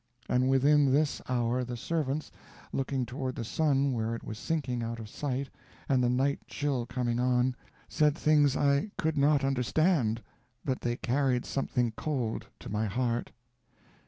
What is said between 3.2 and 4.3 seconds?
the sun where it